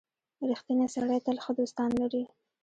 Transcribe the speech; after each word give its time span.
•رښتینی 0.49 0.87
سړی 0.95 1.19
تل 1.25 1.37
ښه 1.43 1.51
دوستان 1.59 1.89
لري. 2.01 2.23